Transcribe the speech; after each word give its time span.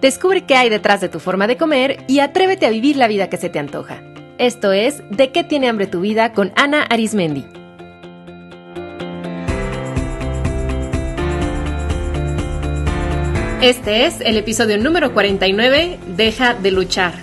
Descubre 0.00 0.44
qué 0.44 0.56
hay 0.56 0.68
detrás 0.68 1.00
de 1.00 1.08
tu 1.08 1.20
forma 1.20 1.46
de 1.46 1.56
comer 1.56 2.04
y 2.08 2.20
atrévete 2.20 2.66
a 2.66 2.70
vivir 2.70 2.96
la 2.96 3.08
vida 3.08 3.28
que 3.28 3.36
se 3.36 3.48
te 3.48 3.58
antoja. 3.58 4.02
Esto 4.38 4.72
es 4.72 5.02
De 5.10 5.30
qué 5.30 5.44
tiene 5.44 5.68
hambre 5.68 5.86
tu 5.86 6.00
vida 6.00 6.32
con 6.32 6.52
Ana 6.56 6.82
Arismendi. 6.82 7.44
Este 13.62 14.04
es 14.04 14.20
el 14.20 14.36
episodio 14.36 14.76
número 14.76 15.14
49, 15.14 15.98
Deja 16.08 16.52
de 16.52 16.70
luchar. 16.70 17.14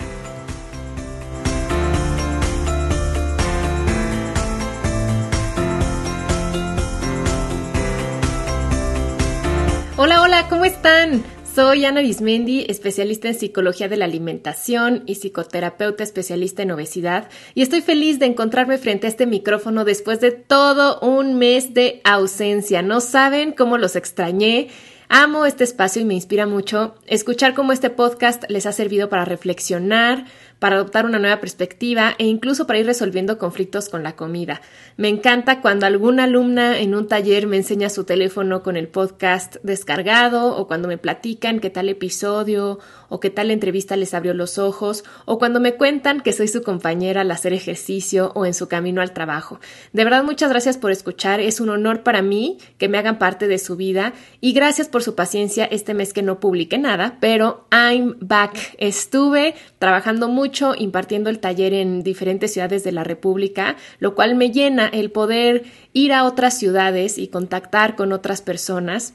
Hola, 9.96 10.20
hola, 10.20 10.48
¿cómo 10.48 10.64
están? 10.64 11.22
Soy 11.54 11.84
Ana 11.84 12.00
Bismendi, 12.00 12.64
especialista 12.66 13.28
en 13.28 13.34
psicología 13.34 13.86
de 13.86 13.98
la 13.98 14.06
alimentación 14.06 15.02
y 15.04 15.16
psicoterapeuta 15.16 16.02
especialista 16.02 16.62
en 16.62 16.70
obesidad, 16.70 17.28
y 17.54 17.60
estoy 17.60 17.82
feliz 17.82 18.18
de 18.18 18.24
encontrarme 18.24 18.78
frente 18.78 19.06
a 19.06 19.10
este 19.10 19.26
micrófono 19.26 19.84
después 19.84 20.18
de 20.20 20.30
todo 20.30 20.98
un 21.00 21.34
mes 21.34 21.74
de 21.74 22.00
ausencia. 22.04 22.80
No 22.80 23.02
saben 23.02 23.52
cómo 23.52 23.76
los 23.76 23.96
extrañé. 23.96 24.68
Amo 25.10 25.44
este 25.44 25.64
espacio 25.64 26.00
y 26.00 26.06
me 26.06 26.14
inspira 26.14 26.46
mucho 26.46 26.94
escuchar 27.06 27.52
cómo 27.52 27.72
este 27.72 27.90
podcast 27.90 28.44
les 28.48 28.64
ha 28.64 28.72
servido 28.72 29.10
para 29.10 29.26
reflexionar, 29.26 30.24
para 30.62 30.76
adoptar 30.76 31.06
una 31.06 31.18
nueva 31.18 31.40
perspectiva 31.40 32.14
e 32.18 32.26
incluso 32.26 32.68
para 32.68 32.78
ir 32.78 32.86
resolviendo 32.86 33.36
conflictos 33.36 33.88
con 33.88 34.04
la 34.04 34.14
comida. 34.14 34.60
Me 34.96 35.08
encanta 35.08 35.60
cuando 35.60 35.86
alguna 35.86 36.22
alumna 36.22 36.78
en 36.78 36.94
un 36.94 37.08
taller 37.08 37.48
me 37.48 37.56
enseña 37.56 37.90
su 37.90 38.04
teléfono 38.04 38.62
con 38.62 38.76
el 38.76 38.86
podcast 38.86 39.56
descargado 39.64 40.56
o 40.56 40.68
cuando 40.68 40.86
me 40.86 40.98
platican 40.98 41.58
qué 41.58 41.68
tal 41.68 41.88
episodio 41.88 42.78
o 43.08 43.18
qué 43.18 43.28
tal 43.28 43.50
entrevista 43.50 43.96
les 43.96 44.14
abrió 44.14 44.34
los 44.34 44.56
ojos 44.56 45.02
o 45.24 45.36
cuando 45.36 45.58
me 45.58 45.74
cuentan 45.74 46.20
que 46.20 46.32
soy 46.32 46.46
su 46.46 46.62
compañera 46.62 47.22
al 47.22 47.32
hacer 47.32 47.52
ejercicio 47.52 48.30
o 48.36 48.46
en 48.46 48.54
su 48.54 48.68
camino 48.68 49.02
al 49.02 49.12
trabajo. 49.12 49.58
De 49.92 50.04
verdad 50.04 50.22
muchas 50.22 50.48
gracias 50.48 50.78
por 50.78 50.92
escuchar, 50.92 51.40
es 51.40 51.58
un 51.58 51.70
honor 51.70 52.04
para 52.04 52.22
mí 52.22 52.58
que 52.78 52.88
me 52.88 52.98
hagan 52.98 53.18
parte 53.18 53.48
de 53.48 53.58
su 53.58 53.74
vida 53.74 54.12
y 54.40 54.52
gracias 54.52 54.86
por 54.86 55.02
su 55.02 55.16
paciencia 55.16 55.64
este 55.64 55.92
mes 55.92 56.12
que 56.12 56.22
no 56.22 56.38
publiqué 56.38 56.78
nada, 56.78 57.18
pero 57.18 57.66
I'm 57.72 58.16
back. 58.20 58.76
Estuve 58.78 59.56
trabajando 59.80 60.28
mucho 60.28 60.51
impartiendo 60.76 61.30
el 61.30 61.38
taller 61.38 61.74
en 61.74 62.02
diferentes 62.02 62.52
ciudades 62.52 62.84
de 62.84 62.92
la 62.92 63.04
República, 63.04 63.76
lo 63.98 64.14
cual 64.14 64.34
me 64.34 64.50
llena 64.50 64.86
el 64.88 65.10
poder 65.10 65.64
ir 65.92 66.12
a 66.12 66.24
otras 66.24 66.58
ciudades 66.58 67.18
y 67.18 67.28
contactar 67.28 67.96
con 67.96 68.12
otras 68.12 68.42
personas 68.42 69.14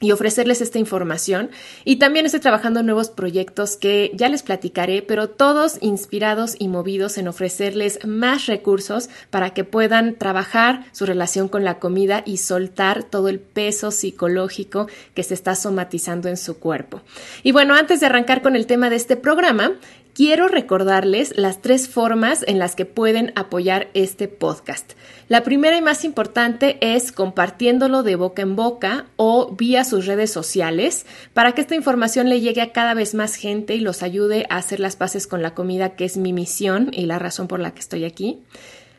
y 0.00 0.12
ofrecerles 0.12 0.60
esta 0.60 0.78
información. 0.78 1.50
Y 1.84 1.96
también 1.96 2.26
estoy 2.26 2.40
trabajando 2.40 2.80
en 2.80 2.86
nuevos 2.86 3.10
proyectos 3.10 3.76
que 3.76 4.10
ya 4.14 4.28
les 4.28 4.42
platicaré, 4.42 5.02
pero 5.02 5.30
todos 5.30 5.78
inspirados 5.80 6.56
y 6.58 6.68
movidos 6.68 7.16
en 7.16 7.28
ofrecerles 7.28 8.04
más 8.04 8.46
recursos 8.46 9.08
para 9.30 9.50
que 9.50 9.64
puedan 9.64 10.16
trabajar 10.16 10.84
su 10.92 11.06
relación 11.06 11.48
con 11.48 11.64
la 11.64 11.78
comida 11.78 12.22
y 12.26 12.38
soltar 12.38 13.04
todo 13.04 13.28
el 13.28 13.38
peso 13.40 13.90
psicológico 13.90 14.88
que 15.14 15.22
se 15.22 15.34
está 15.34 15.54
somatizando 15.54 16.28
en 16.28 16.36
su 16.36 16.58
cuerpo. 16.58 17.00
Y 17.42 17.52
bueno, 17.52 17.74
antes 17.74 18.00
de 18.00 18.06
arrancar 18.06 18.42
con 18.42 18.56
el 18.56 18.66
tema 18.66 18.90
de 18.90 18.96
este 18.96 19.16
programa, 19.16 19.72
quiero 20.14 20.46
recordarles 20.46 21.36
las 21.36 21.60
tres 21.60 21.88
formas 21.88 22.44
en 22.46 22.58
las 22.58 22.76
que 22.76 22.86
pueden 22.86 23.32
apoyar 23.34 23.88
este 23.94 24.28
podcast. 24.28 24.92
La 25.28 25.42
primera 25.42 25.76
y 25.76 25.82
más 25.82 26.04
importante 26.04 26.78
es 26.80 27.10
compartiéndolo 27.10 28.02
de 28.02 28.14
boca 28.14 28.42
en 28.42 28.56
boca 28.56 29.06
o 29.16 29.54
vía 29.56 29.84
sus 29.84 30.06
redes 30.06 30.30
sociales 30.30 31.04
para 31.32 31.52
que 31.52 31.60
esta 31.60 31.74
información 31.74 32.28
le 32.28 32.40
llegue 32.40 32.62
a 32.62 32.72
cada 32.72 32.94
vez 32.94 33.14
más 33.14 33.34
gente 33.34 33.74
y 33.74 33.80
los 33.80 34.02
ayude 34.02 34.46
a 34.48 34.56
hacer 34.56 34.80
las 34.80 34.96
paces 34.96 35.26
con 35.26 35.42
la 35.42 35.54
comida, 35.54 35.96
que 35.96 36.04
es 36.04 36.16
mi 36.16 36.32
misión 36.32 36.90
y 36.92 37.06
la 37.06 37.18
razón 37.18 37.48
por 37.48 37.58
la 37.58 37.72
que 37.72 37.80
estoy 37.80 38.04
aquí. 38.04 38.38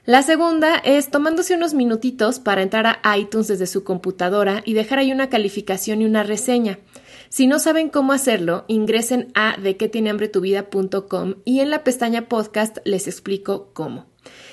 La 0.05 0.21
segunda 0.21 0.77
es 0.77 1.09
tomándose 1.09 1.55
unos 1.55 1.73
minutitos 1.73 2.39
para 2.39 2.61
entrar 2.61 2.99
a 3.01 3.17
iTunes 3.17 3.47
desde 3.47 3.65
su 3.65 3.83
computadora 3.83 4.61
y 4.63 4.73
dejar 4.73 4.99
ahí 4.99 5.11
una 5.11 5.29
calificación 5.29 6.01
y 6.01 6.05
una 6.05 6.21
reseña. 6.21 6.77
Si 7.35 7.47
no 7.47 7.59
saben 7.59 7.89
cómo 7.89 8.13
hacerlo, 8.13 8.63
ingresen 8.69 9.33
a 9.35 9.57
de 9.57 9.75
qué 9.75 9.89
tiene 9.89 10.09
hambre 10.09 10.29
tu 10.29 10.39
vida.com 10.39 11.33
y 11.43 11.59
en 11.59 11.69
la 11.69 11.83
pestaña 11.83 12.29
podcast 12.29 12.77
les 12.85 13.07
explico 13.07 13.71
cómo. 13.73 14.05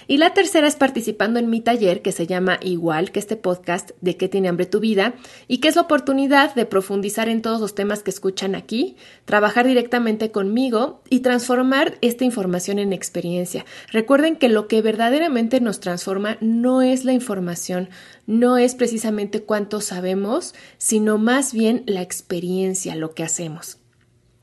Y 0.08 0.16
la 0.16 0.34
tercera 0.34 0.66
es 0.66 0.76
participando 0.76 1.38
en 1.38 1.48
mi 1.50 1.60
taller 1.60 2.02
que 2.02 2.12
se 2.12 2.26
llama 2.26 2.58
igual 2.60 3.12
que 3.12 3.18
este 3.18 3.36
podcast 3.36 3.92
de 4.00 4.16
qué 4.16 4.28
tiene 4.28 4.48
hambre 4.48 4.66
tu 4.66 4.80
vida 4.80 5.14
y 5.48 5.58
que 5.58 5.68
es 5.68 5.76
la 5.76 5.82
oportunidad 5.82 6.54
de 6.54 6.66
profundizar 6.66 7.28
en 7.28 7.42
todos 7.42 7.60
los 7.60 7.74
temas 7.74 8.02
que 8.02 8.10
escuchan 8.10 8.54
aquí, 8.54 8.96
trabajar 9.24 9.66
directamente 9.66 10.30
conmigo 10.30 11.02
y 11.08 11.20
transformar 11.20 11.98
esta 12.00 12.24
información 12.24 12.78
en 12.78 12.92
experiencia. 12.92 13.64
Recuerden 13.90 14.36
que 14.36 14.48
lo 14.48 14.68
que 14.68 14.82
verdaderamente 14.82 15.60
nos 15.60 15.80
transforma 15.80 16.36
no 16.40 16.82
es 16.82 17.04
la 17.04 17.12
información, 17.12 17.88
no 18.26 18.58
es 18.58 18.74
precisamente 18.74 19.42
cuánto 19.42 19.80
sabemos, 19.80 20.54
sino 20.78 21.18
más 21.18 21.52
bien 21.52 21.84
la 21.86 22.02
experiencia, 22.02 22.94
lo 22.96 23.14
que 23.14 23.24
hacemos. 23.24 23.81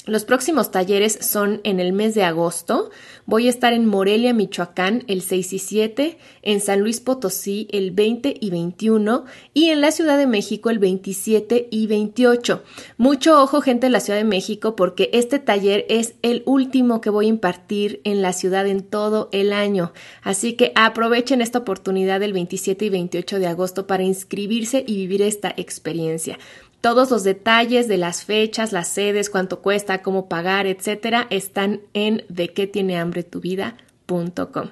Los 0.06 0.24
próximos 0.24 0.72
talleres 0.72 1.20
son 1.22 1.60
en 1.64 1.80
el 1.80 1.92
mes 1.92 2.16
de 2.16 2.24
agosto. 2.24 2.90
Voy 3.26 3.46
a 3.46 3.50
estar 3.50 3.74
en 3.74 3.86
Morelia, 3.86 4.34
Michoacán, 4.34 5.04
el 5.08 5.22
6 5.22 5.54
y 5.54 5.60
7, 5.60 6.18
en 6.42 6.62
San 6.62 6.80
Luis 6.80 7.02
Potosí, 7.02 7.68
el 7.72 7.92
20 7.92 8.34
y 8.40 8.50
21, 8.50 9.26
y 9.54 9.70
en 9.70 9.82
la 9.82 9.92
Ciudad 9.92 10.18
de 10.18 10.26
México, 10.26 10.70
el 10.70 10.80
27 10.80 11.68
y 11.70 11.86
28. 11.88 12.64
Mucho 12.98 13.40
ojo, 13.42 13.62
gente 13.62 13.88
de 13.88 13.92
la 13.92 14.00
Ciudad 14.00 14.18
de 14.18 14.26
México, 14.26 14.76
porque 14.76 15.10
este 15.14 15.38
taller 15.38 15.86
es 15.90 16.16
el 16.22 16.44
último 16.46 17.02
que 17.02 17.12
voy 17.12 17.26
a 17.26 17.30
impartir 17.30 18.02
en 18.06 18.22
la 18.22 18.34
ciudad 18.34 18.66
en 18.68 18.81
todo 18.81 19.30
el 19.31 19.52
año. 19.52 19.92
Así 20.24 20.54
que 20.54 20.72
aprovechen 20.76 21.42
esta 21.42 21.60
oportunidad 21.60 22.22
del 22.22 22.34
27 22.34 22.86
y 22.86 22.90
28 22.90 23.38
de 23.38 23.48
agosto 23.48 23.86
para 23.86 24.04
inscribirse 24.04 24.84
y 24.88 24.96
vivir 24.96 25.22
esta 25.22 25.54
experiencia. 25.56 26.40
Todos 26.82 27.12
los 27.12 27.24
detalles 27.24 27.88
de 27.88 27.98
las 27.98 28.24
fechas, 28.24 28.72
las 28.72 28.88
sedes, 28.88 29.30
cuánto 29.30 29.62
cuesta, 29.62 30.02
cómo 30.02 30.30
pagar, 30.30 30.66
etcétera, 30.66 31.28
están 31.30 31.82
en 31.94 32.24
de 32.30 32.54
qué 32.54 32.68
tiene 32.68 32.98
hambre 32.98 33.24
tu 33.24 33.42
vida.com. 33.42 34.70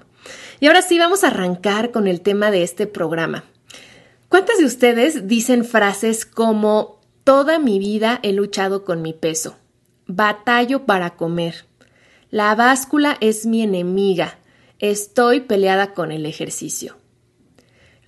Y 0.60 0.68
ahora 0.68 0.82
sí 0.82 0.98
vamos 0.98 1.24
a 1.24 1.28
arrancar 1.28 1.92
con 1.92 2.08
el 2.08 2.22
tema 2.22 2.50
de 2.52 2.64
este 2.64 2.88
programa. 2.88 3.44
¿Cuántas 4.30 4.58
de 4.58 4.66
ustedes 4.66 5.28
dicen 5.28 5.64
frases 5.66 6.26
como 6.26 7.00
toda 7.24 7.60
mi 7.60 7.80
vida 7.80 8.20
he 8.24 8.34
luchado 8.34 8.84
con 8.84 9.02
mi 9.02 9.14
peso? 9.14 9.58
Batallo 10.06 10.86
para 10.86 11.12
comer. 11.12 11.66
La 12.30 12.56
báscula 12.56 13.18
es 13.22 13.46
mi 13.46 13.62
enemiga. 13.62 14.38
Estoy 14.80 15.42
peleada 15.42 15.94
con 15.94 16.12
el 16.12 16.26
ejercicio. 16.26 16.98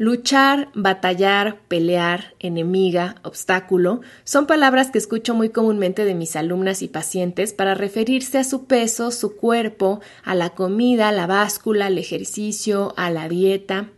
Luchar, 0.02 0.70
batallar, 0.76 1.60
pelear, 1.68 2.34
enemiga, 2.40 3.16
obstáculo 3.24 4.00
son 4.24 4.48
palabras 4.48 4.92
que 4.92 4.98
escucho 4.98 5.36
muy 5.36 5.50
comúnmente 5.50 6.06
de 6.06 6.16
mis 6.16 6.38
alumnas 6.38 6.82
y 6.82 6.88
pacientes 6.88 7.52
para 7.52 7.76
referirse 7.76 8.38
a 8.38 8.46
su 8.46 8.64
peso, 8.64 9.12
su 9.12 9.36
cuerpo, 9.36 10.00
a 10.24 10.36
la 10.36 10.52
comida, 10.52 11.12
la 11.12 11.28
báscula, 11.28 11.88
al 11.88 11.98
ejercicio, 11.98 12.94
a 12.96 13.12
la 13.12 13.28
dieta. 13.28 13.90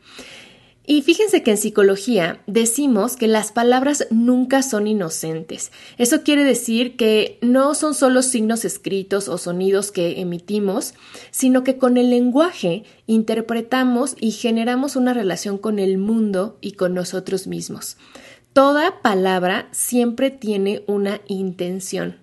Y 0.92 1.04
fíjense 1.04 1.42
que 1.42 1.52
en 1.52 1.58
psicología 1.58 2.42
decimos 2.48 3.16
que 3.16 3.30
las 3.30 3.54
palabras 3.54 4.08
nunca 4.10 4.62
son 4.62 4.88
inocentes. 4.88 5.72
Eso 5.98 6.24
quiere 6.24 6.44
decir 6.44 6.98
que 6.98 7.38
no 7.42 7.76
son 7.76 7.94
solo 7.94 8.22
signos 8.22 8.66
escritos 8.66 9.30
o 9.30 9.38
sonidos 9.38 9.94
que 9.94 10.20
emitimos, 10.20 10.94
sino 11.32 11.64
que 11.64 11.78
con 11.78 11.96
el 11.96 12.10
lenguaje 12.10 12.84
interpretamos 13.08 14.18
y 14.20 14.32
generamos 14.32 14.98
una 14.98 15.14
relación 15.14 15.58
con 15.58 15.80
el 15.80 15.98
mundo 15.98 16.58
y 16.60 16.74
con 16.74 16.94
nosotros 16.94 17.48
mismos. 17.48 17.96
Toda 18.52 19.02
palabra 19.02 19.70
siempre 19.72 20.30
tiene 20.30 20.84
una 20.88 21.22
intención, 21.30 22.18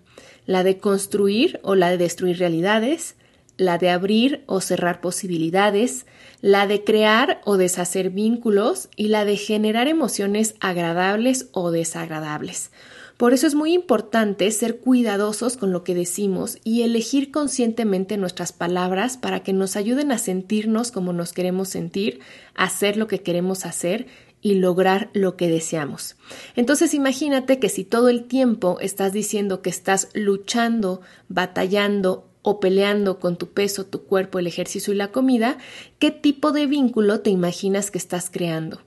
la 0.45 0.63
de 0.63 0.77
construir 0.77 1.59
o 1.63 1.75
la 1.75 1.89
de 1.89 1.97
destruir 1.97 2.39
realidades, 2.39 3.15
la 3.59 3.77
de 3.77 3.91
abrir 3.91 4.45
o 4.47 4.63
cerrar 4.63 5.03
posibilidades, 5.03 6.07
la 6.41 6.67
de 6.67 6.85
crear 6.85 7.43
o 7.45 7.59
deshacer 7.59 8.09
vínculos 8.09 8.89
y 8.97 9.09
la 9.09 9.27
de 9.27 9.37
generar 9.37 9.89
emociones 9.89 10.55
agradables 10.61 11.49
o 11.53 11.71
desagradables. 11.71 12.71
Por 13.19 13.35
eso 13.35 13.49
es 13.49 13.57
muy 13.57 13.75
importante 13.75 14.49
ser 14.53 14.79
cuidadosos 14.79 15.57
con 15.57 15.73
lo 15.73 15.83
que 15.83 15.97
decimos 15.97 16.59
y 16.63 16.83
elegir 16.83 17.33
conscientemente 17.33 18.17
nuestras 18.17 18.53
palabras 18.53 19.17
para 19.17 19.41
que 19.41 19.53
nos 19.53 19.75
ayuden 19.75 20.13
a 20.13 20.19
sentirnos 20.19 20.93
como 20.93 21.13
nos 21.13 21.33
queremos 21.33 21.69
sentir, 21.69 22.21
hacer 22.55 22.97
lo 22.97 23.09
que 23.09 23.23
queremos 23.23 23.67
hacer 23.67 24.07
y 24.41 24.55
lograr 24.55 25.11
lo 25.15 25.37
que 25.37 25.49
deseamos. 25.49 26.15
Entonces 26.55 26.95
imagínate 26.95 27.59
que 27.59 27.69
si 27.69 27.83
todo 27.83 28.09
el 28.09 28.23
tiempo 28.23 28.79
estás 28.81 29.13
diciendo 29.13 29.63
que 29.63 29.71
estás 29.71 30.11
luchando, 30.15 31.01
batallando 31.29 32.29
o 32.43 32.61
peleando 32.61 33.19
con 33.19 33.37
tu 33.37 33.51
peso, 33.51 33.87
tu 33.87 34.05
cuerpo, 34.05 34.39
el 34.39 34.47
ejercicio 34.47 34.93
y 34.93 34.97
la 34.97 35.09
comida, 35.09 35.59
¿qué 35.99 36.11
tipo 36.11 36.53
de 36.53 36.67
vínculo 36.67 37.21
te 37.21 37.31
imaginas 37.31 37.91
que 37.91 37.99
estás 37.99 38.31
creando? 38.31 38.83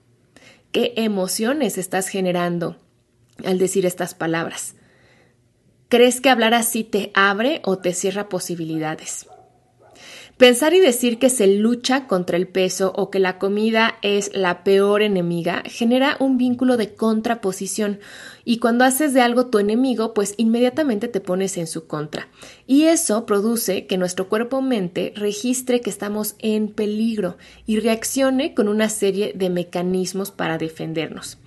¿Qué 0.71 0.94
emociones 0.95 1.77
estás 1.77 2.07
generando 2.07 2.77
al 3.44 3.57
decir 3.57 3.86
estas 3.86 4.13
palabras? 4.13 4.75
¿Crees 5.89 6.21
que 6.21 6.30
hablar 6.30 6.53
así 6.53 6.83
te 6.86 7.12
abre 7.13 7.62
o 7.65 7.77
te 7.77 7.94
cierra 7.94 8.30
posibilidades? 8.30 9.27
Pensar 10.38 10.74
y 10.74 10.80
decir 10.80 11.19
que 11.19 11.30
se 11.30 11.45
lucha 11.45 12.07
contra 12.07 12.36
el 12.36 12.48
peso 12.48 12.94
o 12.95 13.12
que 13.12 13.19
la 13.19 13.38
comida 13.38 13.98
es 14.01 14.31
la 14.33 14.63
peor 14.63 15.04
enemiga 15.04 15.62
genera 15.66 16.18
un 16.19 16.38
vínculo 16.38 16.78
de 16.78 16.95
contraposición 16.95 18.00
y 18.44 18.57
cuando 18.57 18.83
haces 18.83 19.13
de 19.13 19.22
algo 19.22 19.48
tu 19.48 19.60
enemigo, 19.60 20.13
pues 20.13 20.33
inmediatamente 20.38 21.07
te 21.07 21.22
pones 21.22 21.57
en 21.57 21.68
su 21.68 21.86
contra. 21.86 22.28
Y 22.66 22.83
eso 22.83 23.25
produce 23.25 23.86
que 23.86 23.98
nuestro 23.98 24.30
cuerpo-mente 24.30 25.13
registre 25.16 25.81
que 25.81 25.92
estamos 25.92 26.36
en 26.39 26.69
peligro 26.69 27.38
y 27.68 27.80
reaccione 27.80 28.54
con 28.56 28.68
una 28.68 28.89
serie 28.89 29.34
de 29.36 29.50
mecanismos 29.50 30.31
para 30.31 30.57
defendernos. 30.57 31.38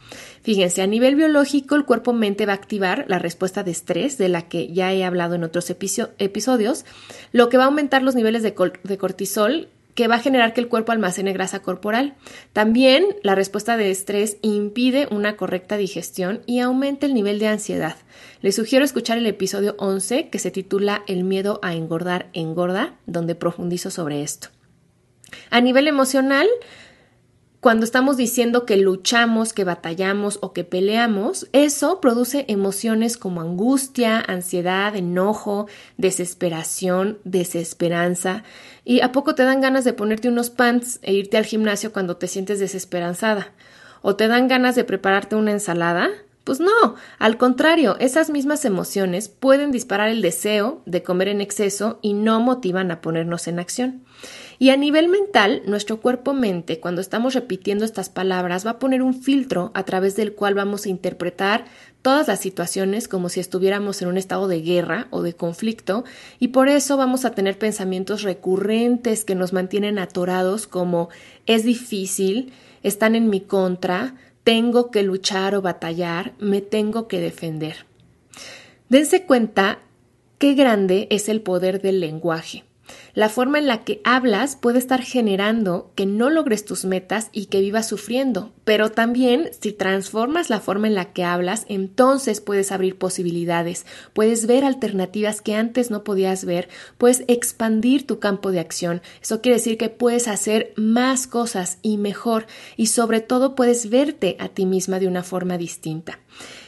Fíjense, 0.43 0.83
a 0.83 0.87
nivel 0.87 1.17
biológico, 1.17 1.75
el 1.75 1.87
cuerpo-mente 1.87 2.45
va 2.45 2.53
a 2.53 2.57
activar 2.57 3.07
la 3.09 3.19
respuesta 3.19 3.63
de 3.63 3.71
estrés, 3.71 4.19
de 4.19 4.29
la 4.29 4.43
que 4.43 4.71
ya 4.71 4.93
he 4.93 5.03
hablado 5.03 5.35
en 5.35 5.45
otros 5.45 5.71
episodios, 5.71 6.85
lo 7.33 7.49
que 7.49 7.57
va 7.57 7.65
a 7.65 7.67
aumentar 7.67 8.03
los 8.03 8.15
niveles 8.15 8.43
de, 8.43 8.53
cortisol, 8.53 9.69
que 9.95 10.07
va 10.07 10.17
a 10.17 10.21
generar 10.21 10.53
que 10.53 10.61
el 10.61 10.69
cuerpo 10.69 10.93
almacene 10.93 11.33
grasa 11.33 11.63
corporal. 11.63 12.15
También 12.53 13.07
la 13.23 13.35
respuesta 13.35 13.79
de 13.79 13.91
estrés 13.91 14.37
impide 14.43 15.09
una 15.11 15.39
correcta 15.39 15.79
digestión 15.79 16.43
y 16.45 16.59
aumenta 16.59 17.07
el 17.07 17.15
nivel 17.15 17.39
de 17.39 17.49
ansiedad. 17.49 17.97
Les 18.43 18.57
sugiero 18.57 18.85
escuchar 18.85 19.17
el 19.17 19.27
episodio 19.27 19.77
11 19.79 20.29
que 20.29 20.39
se 20.39 20.51
titula 20.51 21.05
El 21.07 21.25
miedo 21.25 21.59
a 21.63 21.75
engordar 21.75 22.29
engorda, 22.35 22.97
donde 23.07 23.35
profundizo 23.35 23.91
sobre 23.91 24.23
esto. 24.23 24.49
A 25.49 25.63
nivel 25.63 25.89
emocional, 25.89 26.49
cuando 27.65 27.87
estamos 27.87 28.19
diciendo 28.19 28.67
que 28.67 28.77
luchamos, 28.77 29.55
que 29.55 29.65
batallamos 29.65 30.39
o 30.43 30.53
que 30.53 30.65
peleamos, 30.65 31.49
eso 31.55 31.99
produce 31.99 32.45
emociones 32.49 33.17
como 33.17 33.41
angustia, 33.41 34.21
ansiedad, 34.21 34.95
enojo, 34.95 35.67
desesperación, 35.97 37.17
desesperanza. 37.25 38.45
¿Y 38.85 39.01
a 39.01 39.13
poco 39.13 39.35
te 39.35 39.45
dan 39.45 39.63
ganas 39.63 39.85
de 39.85 39.95
ponerte 39.95 40.29
unos 40.29 40.51
pants 40.51 40.99
e 41.01 41.15
irte 41.15 41.39
al 41.39 41.47
gimnasio 41.47 41.91
cuando 41.91 42.19
te 42.19 42.27
sientes 42.27 42.61
desesperanzada? 42.61 43.55
¿O 44.03 44.15
te 44.15 44.29
dan 44.29 44.47
ganas 44.47 44.75
de 44.75 44.85
prepararte 44.85 45.35
una 45.35 45.53
ensalada? 45.53 46.11
Pues 46.45 46.61
no, 46.61 46.97
al 47.19 47.39
contrario, 47.39 47.97
esas 47.99 48.29
mismas 48.29 48.67
emociones 48.67 49.31
pueden 49.31 49.71
disparar 49.71 50.11
el 50.11 50.21
deseo 50.21 50.83
de 50.85 51.03
comer 51.03 51.29
en 51.29 51.41
exceso 51.41 51.99
y 52.03 52.13
no 52.13 52.41
motivan 52.41 52.91
a 52.91 53.01
ponernos 53.01 53.49
en 53.49 53.59
acción. 53.59 54.05
Y 54.59 54.71
a 54.71 54.77
nivel 54.77 55.09
mental, 55.09 55.63
nuestro 55.67 56.01
cuerpo-mente, 56.01 56.81
cuando 56.81 57.01
estamos 57.01 57.35
repitiendo 57.35 57.85
estas 57.85 58.09
palabras, 58.09 58.65
va 58.65 58.73
a 58.73 58.79
poner 58.79 59.03
un 59.03 59.15
filtro 59.15 59.71
a 59.75 59.85
través 59.85 60.17
del 60.17 60.35
cual 60.35 60.55
vamos 60.55 60.87
a 60.87 60.91
interpretar 60.91 61.65
todas 62.03 62.29
las 62.29 62.41
situaciones 62.41 63.09
como 63.09 63.31
si 63.31 63.41
estuviéramos 63.41 64.03
en 64.03 64.09
un 64.09 64.19
estado 64.19 64.47
de 64.47 64.61
guerra 64.61 65.09
o 65.11 65.23
de 65.23 65.35
conflicto, 65.35 66.05
y 66.39 66.49
por 66.49 66.69
eso 66.69 66.97
vamos 66.97 67.25
a 67.25 67.31
tener 67.31 67.59
pensamientos 67.59 68.23
recurrentes 68.23 69.25
que 69.25 69.35
nos 69.35 69.53
mantienen 69.53 69.99
atorados 69.99 70.67
como 70.67 71.09
es 71.47 71.65
difícil, 71.65 72.53
están 72.83 73.15
en 73.15 73.31
mi 73.31 73.41
contra, 73.41 74.17
tengo 74.45 74.91
que 74.91 75.03
luchar 75.03 75.55
o 75.55 75.63
batallar, 75.63 76.35
me 76.39 76.61
tengo 76.61 77.09
que 77.09 77.21
defender. 77.21 77.87
Dense 78.91 79.25
cuenta 79.25 79.79
qué 80.39 80.53
grande 80.53 81.09
es 81.11 81.31
el 81.31 81.41
poder 81.41 81.81
del 81.81 82.01
lenguaje. 82.01 82.65
La 83.15 83.29
forma 83.29 83.59
en 83.59 83.67
la 83.67 83.85
que 83.85 84.01
hablas 84.05 84.57
puede 84.57 84.79
estar 84.79 85.03
generando 85.03 85.93
que 85.95 86.07
no 86.07 86.31
logres 86.31 86.65
tus 86.65 86.85
metas 86.85 87.29
y 87.33 87.47
que 87.47 87.61
vivas 87.61 87.89
sufriendo, 87.89 88.53
pero 88.65 88.91
también 88.91 89.51
si 89.61 89.73
transformas 89.73 90.51
la 90.51 90.61
forma 90.61 90.87
en 90.87 90.95
la 90.95 91.13
que 91.13 91.25
hablas, 91.25 91.65
entonces 91.69 92.41
puedes 92.41 92.73
abrir 92.73 92.99
posibilidades, 92.99 93.87
puedes 94.13 94.47
ver 94.47 94.65
alternativas 94.65 95.41
que 95.41 95.55
antes 95.55 95.91
no 95.91 96.05
podías 96.05 96.45
ver, 96.45 96.69
puedes 96.99 97.25
expandir 97.29 98.07
tu 98.07 98.19
campo 98.19 98.51
de 98.51 98.61
acción. 98.61 99.03
Eso 99.23 99.41
quiere 99.41 99.59
decir 99.59 99.79
que 99.79 99.89
puedes 99.89 100.29
hacer 100.29 100.73
más 100.77 101.27
cosas 101.27 101.79
y 101.83 101.99
mejor 101.99 102.47
y 102.77 102.87
sobre 102.87 103.21
todo 103.21 103.55
puedes 103.55 103.91
verte 103.91 104.37
a 104.41 104.49
ti 104.49 104.67
misma 104.67 104.99
de 104.99 105.09
una 105.09 105.23
forma 105.23 105.59
distinta. 105.59 106.19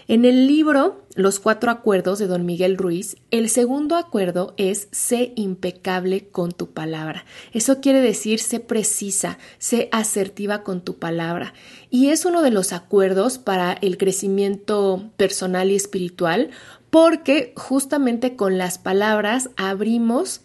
En 0.09 0.25
el 0.25 0.47
libro 0.47 1.03
Los 1.17 1.41
cuatro 1.41 1.73
acuerdos 1.73 2.21
de 2.21 2.29
don 2.29 2.47
Miguel 2.47 2.77
Ruiz, 2.77 3.17
el 3.33 3.49
segundo 3.49 3.97
acuerdo 3.97 4.55
es 4.57 4.87
sé 4.93 5.33
impecable 5.35 6.29
con 6.29 6.53
tu 6.53 6.71
palabra. 6.71 7.25
Eso 7.53 7.81
quiere 7.81 8.01
decir 8.01 8.39
sé 8.39 8.61
precisa, 8.61 9.37
sé 9.59 9.89
asertiva 9.91 10.63
con 10.63 10.81
tu 10.83 10.99
palabra. 11.01 11.55
Y 11.91 12.11
es 12.11 12.25
uno 12.25 12.43
de 12.43 12.53
los 12.53 12.73
acuerdos 12.73 13.39
para 13.39 13.73
el 13.73 13.99
crecimiento 13.99 15.11
personal 15.17 15.73
y 15.73 15.75
espiritual 15.75 16.51
porque 16.91 17.53
justamente 17.57 18.37
con 18.37 18.59
las 18.59 18.79
palabras 18.79 19.51
abrimos 19.57 20.41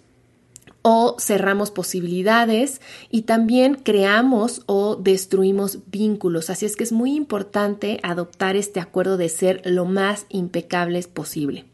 o 0.81 1.15
cerramos 1.19 1.71
posibilidades 1.71 2.81
y 3.09 3.23
también 3.23 3.75
creamos 3.75 4.63
o 4.65 4.95
destruimos 4.95 5.79
vínculos. 5.87 6.49
Así 6.49 6.65
es 6.65 6.75
que 6.75 6.83
es 6.83 6.91
muy 6.91 7.15
importante 7.15 7.99
adoptar 8.03 8.55
este 8.55 8.79
acuerdo 8.79 9.17
de 9.17 9.29
ser 9.29 9.61
lo 9.65 9.85
más 9.85 10.25
impecables 10.29 11.07
posible. 11.07 11.65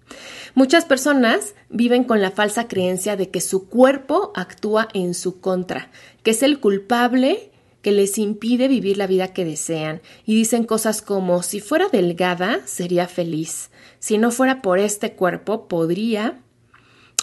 Muchas 0.55 0.85
personas 0.85 1.53
viven 1.69 2.03
con 2.03 2.21
la 2.21 2.31
falsa 2.31 2.67
creencia 2.67 3.15
de 3.15 3.29
que 3.29 3.41
su 3.41 3.67
cuerpo 3.67 4.31
actúa 4.35 4.87
en 4.93 5.13
su 5.13 5.39
contra, 5.39 5.89
que 6.23 6.31
es 6.31 6.43
el 6.43 6.59
culpable 6.59 7.51
que 7.81 7.91
les 7.91 8.17
impide 8.17 8.67
vivir 8.67 8.97
la 8.97 9.07
vida 9.07 9.29
que 9.29 9.45
desean 9.45 10.01
y 10.25 10.35
dicen 10.35 10.65
cosas 10.65 11.01
como 11.01 11.43
si 11.43 11.61
fuera 11.61 11.87
delgada 11.89 12.61
sería 12.65 13.07
feliz, 13.07 13.69
si 13.99 14.17
no 14.17 14.31
fuera 14.31 14.61
por 14.61 14.79
este 14.79 15.13
cuerpo 15.13 15.67
podría 15.67 16.41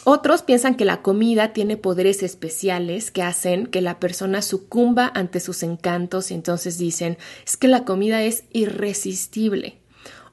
otros 0.04 0.42
piensan 0.42 0.74
que 0.74 0.84
la 0.84 1.02
comida 1.02 1.52
tiene 1.52 1.76
poderes 1.76 2.22
especiales 2.22 3.10
que 3.10 3.22
hacen 3.22 3.66
que 3.66 3.80
la 3.80 3.98
persona 3.98 4.42
sucumba 4.42 5.10
ante 5.14 5.40
sus 5.40 5.62
encantos 5.62 6.30
y 6.30 6.34
entonces 6.34 6.76
dicen 6.78 7.16
es 7.46 7.56
que 7.56 7.68
la 7.68 7.84
comida 7.84 8.22
es 8.22 8.44
irresistible. 8.52 9.78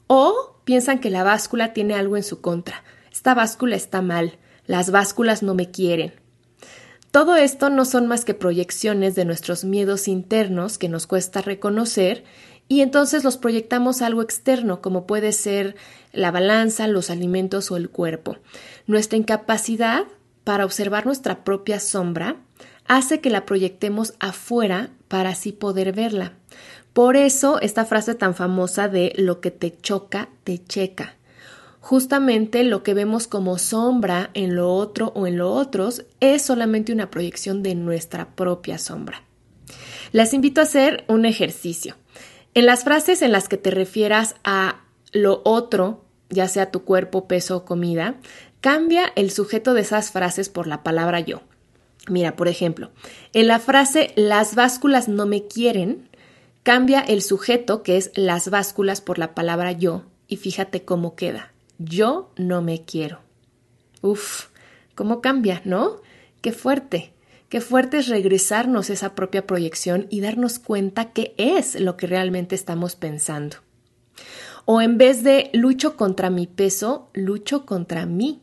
O 0.08 0.60
piensan 0.66 1.00
que 1.00 1.10
la 1.10 1.24
báscula 1.24 1.74
tiene 1.74 1.94
algo 1.94 2.18
en 2.18 2.24
su 2.24 2.42
contra. 2.42 2.84
Esta 3.12 3.34
báscula 3.34 3.76
está 3.76 4.02
mal. 4.02 4.38
Las 4.66 4.92
básculas 4.92 5.42
no 5.42 5.56
me 5.56 5.72
quieren. 5.72 6.14
Todo 7.12 7.36
esto 7.36 7.70
no 7.70 7.84
son 7.84 8.08
más 8.08 8.24
que 8.24 8.34
proyecciones 8.34 9.16
de 9.16 9.26
nuestros 9.26 9.66
miedos 9.66 10.08
internos 10.08 10.78
que 10.78 10.88
nos 10.88 11.08
cuesta 11.08 11.42
reconocer 11.42 12.24
y 12.72 12.80
entonces 12.80 13.26
los 13.26 13.36
proyectamos 13.36 14.02
a 14.02 14.06
algo 14.06 14.22
externo, 14.22 14.80
como 14.80 15.06
puede 15.06 15.34
ser 15.34 15.76
la 16.14 16.32
balanza, 16.32 16.88
los 16.88 17.10
alimentos 17.10 17.70
o 17.70 17.76
el 17.76 17.90
cuerpo. 17.90 18.38
Nuestra 18.88 19.18
incapacidad 19.18 20.06
para 20.46 20.64
observar 20.64 21.06
nuestra 21.06 21.44
propia 21.44 21.82
sombra 21.82 22.38
hace 22.88 23.20
que 23.20 23.30
la 23.30 23.46
proyectemos 23.46 24.14
afuera 24.22 24.90
para 25.10 25.32
así 25.32 25.52
poder 25.52 25.92
verla. 25.92 26.32
Por 26.94 27.18
eso 27.18 27.60
esta 27.60 27.84
frase 27.84 28.16
tan 28.16 28.36
famosa 28.36 28.88
de 28.88 29.12
lo 29.18 29.42
que 29.42 29.52
te 29.52 29.78
choca, 29.82 30.30
te 30.46 30.64
checa. 30.64 31.16
Justamente 31.82 32.64
lo 32.64 32.84
que 32.84 32.94
vemos 32.94 33.28
como 33.28 33.58
sombra 33.58 34.30
en 34.34 34.56
lo 34.56 34.74
otro 34.74 35.12
o 35.14 35.28
en 35.28 35.38
lo 35.38 35.52
otros 35.52 36.06
es 36.22 36.42
solamente 36.42 36.94
una 36.94 37.12
proyección 37.12 37.64
de 37.64 37.76
nuestra 37.76 38.30
propia 38.30 38.78
sombra. 38.78 39.24
Les 40.14 40.34
invito 40.34 40.62
a 40.62 40.64
hacer 40.64 41.04
un 41.10 41.26
ejercicio. 41.26 41.96
En 42.54 42.66
las 42.66 42.84
frases 42.84 43.22
en 43.22 43.32
las 43.32 43.48
que 43.48 43.58
te 43.58 43.72
refieras 43.72 44.36
a 44.44 44.82
lo 45.14 45.42
otro, 45.46 46.04
ya 46.30 46.48
sea 46.48 46.72
tu 46.72 46.84
cuerpo, 46.84 47.28
peso 47.28 47.58
o 47.58 47.66
comida, 47.66 48.16
cambia 48.60 49.12
el 49.16 49.32
sujeto 49.32 49.74
de 49.74 49.82
esas 49.82 50.12
frases 50.12 50.50
por 50.50 50.68
la 50.68 50.84
palabra 50.84 51.20
yo. 51.20 51.42
Mira, 52.08 52.36
por 52.36 52.48
ejemplo, 52.48 52.92
en 53.34 53.48
la 53.48 53.60
frase 53.60 54.12
las 54.16 54.56
básculas 54.56 55.08
no 55.08 55.26
me 55.26 55.48
quieren, 55.48 56.10
cambia 56.64 57.00
el 57.00 57.22
sujeto 57.22 57.84
que 57.84 57.98
es 57.98 58.12
las 58.16 58.50
básculas 58.50 59.02
por 59.02 59.18
la 59.18 59.34
palabra 59.36 59.72
yo 59.72 60.04
y 60.28 60.38
fíjate 60.38 60.84
cómo 60.84 61.16
queda. 61.16 61.52
Yo 61.78 62.32
no 62.38 62.62
me 62.62 62.84
quiero. 62.84 63.20
Uf, 64.02 64.48
¿cómo 64.96 65.22
cambia, 65.22 65.62
no? 65.64 66.02
Qué 66.42 66.52
fuerte. 66.52 67.14
Qué 67.52 67.60
fuerte 67.60 67.98
es 67.98 68.08
regresarnos 68.08 68.90
esa 68.90 69.14
propia 69.14 69.46
proyección 69.46 70.08
y 70.10 70.22
darnos 70.22 70.58
cuenta 70.58 71.12
qué 71.12 71.34
es 71.36 71.78
lo 71.78 71.98
que 71.98 72.08
realmente 72.08 72.56
estamos 72.56 72.96
pensando. 72.96 73.58
O 74.64 74.82
en 74.82 74.98
vez 74.98 75.22
de 75.22 75.50
lucho 75.52 75.98
contra 75.98 76.30
mi 76.30 76.48
peso, 76.48 77.10
lucho 77.12 77.66
contra 77.66 78.06
mí. 78.06 78.42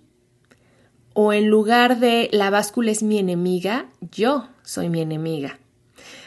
O 1.15 1.33
en 1.33 1.49
lugar 1.49 2.01
de 2.01 2.29
la 2.33 2.51
báscula 2.51 2.91
es 2.91 3.03
mi 3.03 3.19
enemiga, 3.19 3.89
yo 4.13 4.51
soy 4.63 4.91
mi 4.91 5.01
enemiga. 5.01 5.59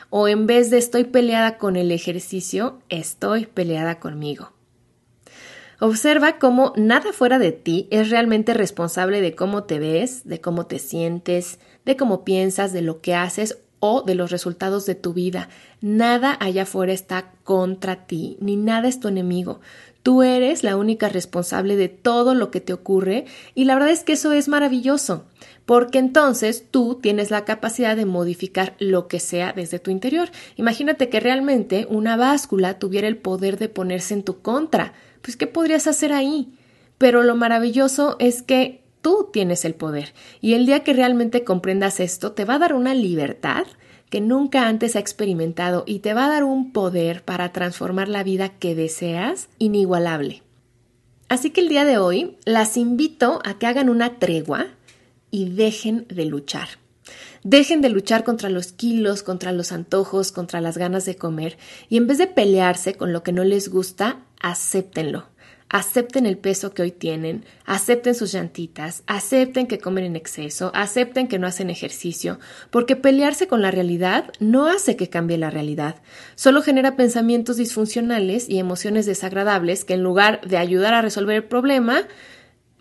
O 0.10 0.28
en 0.28 0.48
vez 0.48 0.72
de 0.72 0.80
estoy 0.80 1.04
peleada 1.04 1.60
con 1.60 1.76
el 1.76 1.92
ejercicio, 1.92 2.80
estoy 2.90 3.46
peleada 3.46 4.00
conmigo. 4.00 4.54
Observa 5.84 6.38
cómo 6.38 6.74
nada 6.76 7.12
fuera 7.12 7.40
de 7.40 7.52
ti 7.52 7.88
es 7.90 8.12
realmente 8.12 8.54
responsable 8.54 9.20
de 9.20 9.34
cómo 9.34 9.64
te 9.64 9.80
ves, 9.80 10.22
de 10.26 10.40
cómo 10.40 10.68
te 10.68 10.78
sientes, 10.78 11.58
de 11.86 11.98
cómo 11.98 12.24
piensas, 12.24 12.72
de 12.72 12.84
lo 12.84 13.02
que 13.02 13.16
haces 13.16 13.58
o 13.80 14.04
de 14.04 14.14
los 14.14 14.30
resultados 14.30 14.86
de 14.86 14.94
tu 14.94 15.14
vida. 15.14 15.50
Nada 15.82 16.38
allá 16.40 16.64
afuera 16.64 16.94
está 16.94 17.32
contra 17.44 18.06
ti, 18.06 18.38
ni 18.42 18.58
nada 18.58 18.88
es 18.88 19.00
tu 19.00 19.08
enemigo. 19.08 19.60
Tú 20.04 20.22
eres 20.22 20.64
la 20.64 20.78
única 20.78 21.10
responsable 21.10 21.76
de 21.76 21.90
todo 21.90 22.36
lo 22.36 22.52
que 22.52 22.62
te 22.62 22.74
ocurre 22.74 23.26
y 23.56 23.66
la 23.66 23.74
verdad 23.74 23.90
es 23.90 24.04
que 24.04 24.14
eso 24.14 24.34
es 24.34 24.48
maravilloso, 24.50 25.26
porque 25.66 26.00
entonces 26.00 26.66
tú 26.70 27.00
tienes 27.02 27.32
la 27.32 27.46
capacidad 27.46 27.96
de 27.96 28.06
modificar 28.06 28.76
lo 28.80 29.08
que 29.08 29.20
sea 29.20 29.54
desde 29.54 29.80
tu 29.80 29.92
interior. 29.92 30.30
Imagínate 30.56 31.10
que 31.10 31.20
realmente 31.20 31.88
una 31.90 32.18
báscula 32.18 32.80
tuviera 32.80 33.08
el 33.08 33.18
poder 33.18 33.58
de 33.58 33.70
ponerse 33.70 34.14
en 34.14 34.24
tu 34.24 34.42
contra. 34.42 34.94
Pues 35.22 35.38
¿qué 35.38 35.48
podrías 35.48 35.88
hacer 35.88 36.14
ahí? 36.14 36.54
Pero 36.98 37.24
lo 37.24 37.36
maravilloso 37.36 38.16
es 38.20 38.42
que 38.42 38.84
tú 39.02 39.30
tienes 39.32 39.66
el 39.66 39.74
poder 39.74 40.14
y 40.40 40.54
el 40.54 40.66
día 40.66 40.84
que 40.84 40.94
realmente 40.94 41.44
comprendas 41.44 42.00
esto 42.00 42.34
te 42.34 42.46
va 42.46 42.56
a 42.56 42.60
dar 42.60 42.74
una 42.74 42.94
libertad 42.94 43.66
que 44.10 44.22
nunca 44.22 44.68
antes 44.68 44.96
ha 44.96 45.00
experimentado 45.00 45.84
y 45.88 46.00
te 46.00 46.14
va 46.14 46.26
a 46.26 46.30
dar 46.30 46.44
un 46.44 46.74
poder 46.74 47.24
para 47.24 47.54
transformar 47.54 48.10
la 48.10 48.24
vida 48.24 48.50
que 48.50 48.76
deseas 48.76 49.48
inigualable. 49.58 50.44
Así 51.30 51.52
que 51.52 51.62
el 51.62 51.70
día 51.70 51.86
de 51.86 51.98
hoy 51.98 52.38
las 52.44 52.76
invito 52.76 53.40
a 53.46 53.58
que 53.58 53.66
hagan 53.66 53.88
una 53.88 54.20
tregua 54.20 54.68
y 55.32 55.50
dejen 55.50 56.06
de 56.10 56.26
luchar. 56.26 56.68
Dejen 57.44 57.82
de 57.82 57.90
luchar 57.90 58.24
contra 58.24 58.50
los 58.50 58.72
kilos, 58.72 59.24
contra 59.24 59.52
los 59.52 59.72
antojos, 59.72 60.32
contra 60.32 60.62
las 60.62 60.78
ganas 60.78 61.06
de 61.06 61.16
comer 61.16 61.58
y 61.90 61.98
en 61.98 62.06
vez 62.06 62.20
de 62.20 62.28
pelearse 62.28 62.94
con 62.94 63.12
lo 63.12 63.24
que 63.24 63.32
no 63.32 63.44
les 63.44 63.70
gusta, 63.70 64.20
acéptenlo 64.40 65.32
acepten 65.72 66.26
el 66.26 66.38
peso 66.38 66.74
que 66.74 66.82
hoy 66.82 66.92
tienen, 66.92 67.46
acepten 67.66 68.14
sus 68.14 68.34
llantitas, 68.34 69.04
acepten 69.08 69.68
que 69.68 69.80
comen 69.80 70.04
en 70.04 70.18
exceso, 70.18 70.72
acepten 70.76 71.30
que 71.30 71.40
no 71.40 71.48
hacen 71.48 71.70
ejercicio, 71.70 72.40
porque 72.72 72.98
pelearse 72.98 73.48
con 73.48 73.62
la 73.62 73.72
realidad 73.72 74.26
no 74.40 74.68
hace 74.68 74.98
que 74.98 75.10
cambie 75.10 75.38
la 75.38 75.50
realidad, 75.50 75.96
solo 76.36 76.62
genera 76.62 76.98
pensamientos 76.98 77.56
disfuncionales 77.56 78.50
y 78.50 78.60
emociones 78.60 79.06
desagradables 79.06 79.86
que 79.86 79.94
en 79.94 80.04
lugar 80.04 80.42
de 80.42 80.58
ayudar 80.58 80.94
a 80.94 81.02
resolver 81.02 81.38
el 81.38 81.46
problema, 81.46 82.04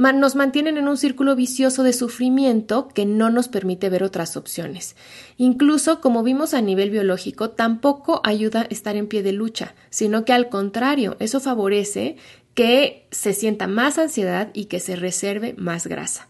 nos 0.01 0.35
mantienen 0.35 0.79
en 0.79 0.89
un 0.89 0.97
círculo 0.97 1.37
vicioso 1.37 1.83
de 1.83 1.93
sufrimiento 1.93 2.89
que 2.89 3.05
no 3.05 3.29
nos 3.29 3.49
permite 3.49 3.91
ver 3.91 4.03
otras 4.03 4.37
opciones. 4.37 4.97
Incluso, 5.37 6.01
como 6.01 6.23
vimos 6.23 6.55
a 6.55 6.63
nivel 6.63 6.91
biológico, 6.91 7.51
tampoco 7.51 8.23
ayuda 8.25 8.67
estar 8.71 8.97
en 8.97 9.09
pie 9.09 9.23
de 9.23 9.33
lucha, 9.33 9.75
sino 9.91 10.25
que 10.25 10.33
al 10.33 10.49
contrario, 10.49 11.17
eso 11.21 11.39
favorece 11.39 12.17
que 12.55 13.07
se 13.11 13.35
sienta 13.35 13.67
más 13.67 13.99
ansiedad 13.99 14.51
y 14.55 14.65
que 14.65 14.81
se 14.81 14.97
reserve 14.97 15.55
más 15.59 15.87
grasa. 15.87 16.29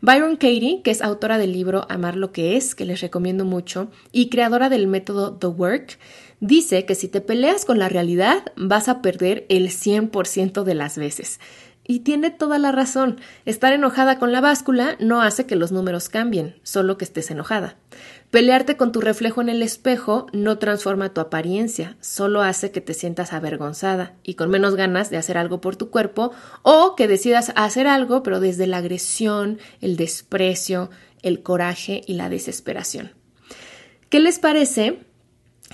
Byron 0.00 0.36
Katie, 0.36 0.82
que 0.82 0.90
es 0.90 1.02
autora 1.02 1.38
del 1.38 1.52
libro 1.52 1.86
Amar 1.88 2.16
lo 2.16 2.32
que 2.32 2.56
es, 2.56 2.74
que 2.74 2.84
les 2.84 3.00
recomiendo 3.00 3.44
mucho, 3.44 3.90
y 4.12 4.28
creadora 4.28 4.68
del 4.68 4.86
método 4.86 5.34
The 5.34 5.46
Work, 5.46 5.98
dice 6.40 6.84
que 6.84 6.94
si 6.94 7.08
te 7.08 7.20
peleas 7.20 7.64
con 7.64 7.78
la 7.78 7.88
realidad 7.88 8.52
vas 8.56 8.88
a 8.88 9.00
perder 9.00 9.46
el 9.48 9.68
100% 9.68 10.62
de 10.62 10.74
las 10.74 10.98
veces. 10.98 11.38
Y 11.86 12.00
tiene 12.00 12.30
toda 12.30 12.58
la 12.58 12.72
razón. 12.72 13.20
Estar 13.44 13.72
enojada 13.74 14.18
con 14.18 14.32
la 14.32 14.40
báscula 14.40 14.96
no 15.00 15.20
hace 15.20 15.44
que 15.44 15.54
los 15.54 15.70
números 15.70 16.08
cambien, 16.08 16.56
solo 16.62 16.96
que 16.96 17.04
estés 17.04 17.30
enojada. 17.30 17.76
Pelearte 18.30 18.76
con 18.76 18.90
tu 18.90 19.00
reflejo 19.00 19.42
en 19.42 19.48
el 19.48 19.62
espejo 19.62 20.26
no 20.32 20.58
transforma 20.58 21.12
tu 21.12 21.20
apariencia, 21.20 21.96
solo 22.00 22.42
hace 22.42 22.72
que 22.72 22.80
te 22.80 22.94
sientas 22.94 23.32
avergonzada 23.32 24.14
y 24.24 24.34
con 24.34 24.50
menos 24.50 24.74
ganas 24.74 25.10
de 25.10 25.18
hacer 25.18 25.38
algo 25.38 25.60
por 25.60 25.76
tu 25.76 25.90
cuerpo 25.90 26.32
o 26.62 26.96
que 26.96 27.06
decidas 27.06 27.52
hacer 27.54 27.86
algo 27.86 28.22
pero 28.22 28.40
desde 28.40 28.66
la 28.66 28.78
agresión, 28.78 29.58
el 29.80 29.96
desprecio, 29.96 30.90
el 31.22 31.42
coraje 31.42 32.02
y 32.06 32.14
la 32.14 32.28
desesperación. 32.28 33.12
¿Qué 34.08 34.20
les 34.20 34.38
parece 34.38 35.00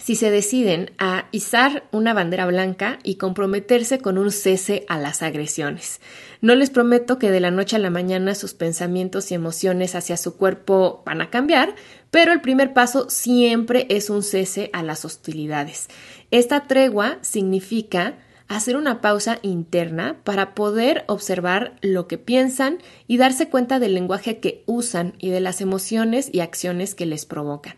si 0.02 0.16
se 0.16 0.30
deciden 0.30 0.92
a 0.98 1.26
izar 1.30 1.84
una 1.92 2.14
bandera 2.14 2.46
blanca 2.46 2.98
y 3.02 3.16
comprometerse 3.16 3.98
con 3.98 4.18
un 4.18 4.30
cese 4.30 4.84
a 4.88 4.98
las 4.98 5.22
agresiones. 5.22 6.00
No 6.40 6.54
les 6.54 6.70
prometo 6.70 7.18
que 7.18 7.30
de 7.30 7.40
la 7.40 7.50
noche 7.50 7.76
a 7.76 7.80
la 7.80 7.90
mañana 7.90 8.34
sus 8.34 8.54
pensamientos 8.54 9.30
y 9.30 9.34
emociones 9.34 9.94
hacia 9.94 10.16
su 10.16 10.36
cuerpo 10.36 11.02
van 11.04 11.20
a 11.20 11.30
cambiar, 11.30 11.74
pero 12.10 12.32
el 12.32 12.40
primer 12.40 12.72
paso 12.72 13.10
siempre 13.10 13.86
es 13.90 14.10
un 14.10 14.22
cese 14.22 14.70
a 14.72 14.82
las 14.82 15.04
hostilidades. 15.04 15.88
Esta 16.30 16.66
tregua 16.66 17.18
significa 17.20 18.16
hacer 18.56 18.76
una 18.76 19.00
pausa 19.00 19.38
interna 19.42 20.16
para 20.24 20.56
poder 20.56 21.04
observar 21.06 21.76
lo 21.82 22.08
que 22.08 22.18
piensan 22.18 22.78
y 23.06 23.16
darse 23.16 23.48
cuenta 23.48 23.78
del 23.78 23.94
lenguaje 23.94 24.40
que 24.40 24.64
usan 24.66 25.14
y 25.18 25.30
de 25.30 25.38
las 25.38 25.60
emociones 25.60 26.28
y 26.32 26.40
acciones 26.40 26.96
que 26.96 27.06
les 27.06 27.26
provocan. 27.26 27.76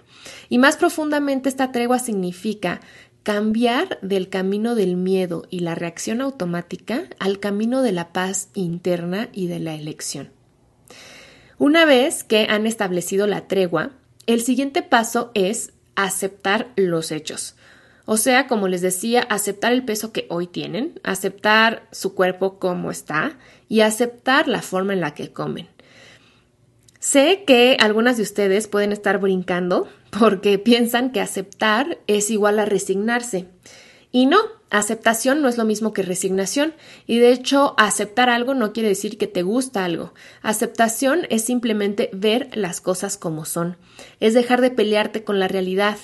Y 0.48 0.56
más 0.56 0.78
profundamente 0.78 1.50
esta 1.50 1.72
tregua 1.72 1.98
significa 1.98 2.80
cambiar 3.22 3.98
del 4.00 4.30
camino 4.30 4.74
del 4.74 4.96
miedo 4.96 5.44
y 5.50 5.60
la 5.60 5.74
reacción 5.74 6.22
automática 6.22 7.04
al 7.18 7.38
camino 7.38 7.82
de 7.82 7.92
la 7.92 8.14
paz 8.14 8.48
interna 8.54 9.28
y 9.30 9.48
de 9.48 9.60
la 9.60 9.74
elección. 9.74 10.30
Una 11.58 11.84
vez 11.84 12.24
que 12.24 12.46
han 12.48 12.66
establecido 12.66 13.26
la 13.26 13.46
tregua, 13.46 13.90
el 14.26 14.40
siguiente 14.40 14.82
paso 14.82 15.32
es 15.34 15.74
aceptar 15.96 16.72
los 16.76 17.12
hechos. 17.12 17.56
O 18.12 18.18
sea, 18.18 18.46
como 18.46 18.68
les 18.68 18.82
decía, 18.82 19.22
aceptar 19.30 19.72
el 19.72 19.86
peso 19.86 20.12
que 20.12 20.26
hoy 20.28 20.46
tienen, 20.46 21.00
aceptar 21.02 21.88
su 21.92 22.14
cuerpo 22.14 22.58
como 22.58 22.90
está 22.90 23.38
y 23.70 23.80
aceptar 23.80 24.48
la 24.48 24.60
forma 24.60 24.92
en 24.92 25.00
la 25.00 25.14
que 25.14 25.32
comen. 25.32 25.70
Sé 27.00 27.44
que 27.46 27.78
algunas 27.80 28.18
de 28.18 28.24
ustedes 28.24 28.68
pueden 28.68 28.92
estar 28.92 29.16
brincando 29.18 29.88
porque 30.10 30.58
piensan 30.58 31.10
que 31.10 31.22
aceptar 31.22 32.00
es 32.06 32.30
igual 32.30 32.58
a 32.58 32.66
resignarse. 32.66 33.46
Y 34.10 34.26
no, 34.26 34.40
aceptación 34.68 35.40
no 35.40 35.48
es 35.48 35.56
lo 35.56 35.64
mismo 35.64 35.94
que 35.94 36.02
resignación. 36.02 36.74
Y 37.06 37.18
de 37.18 37.32
hecho, 37.32 37.74
aceptar 37.78 38.28
algo 38.28 38.52
no 38.52 38.74
quiere 38.74 38.90
decir 38.90 39.16
que 39.16 39.26
te 39.26 39.40
gusta 39.40 39.86
algo. 39.86 40.12
Aceptación 40.42 41.26
es 41.30 41.46
simplemente 41.46 42.10
ver 42.12 42.50
las 42.52 42.82
cosas 42.82 43.16
como 43.16 43.46
son. 43.46 43.78
Es 44.20 44.34
dejar 44.34 44.60
de 44.60 44.70
pelearte 44.70 45.24
con 45.24 45.40
la 45.40 45.48
realidad, 45.48 45.96